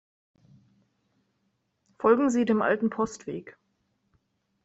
Folgen 1.99 2.31
Sie 2.31 2.45
dem 2.45 2.63
alten 2.63 2.89
Postweg. 2.89 3.55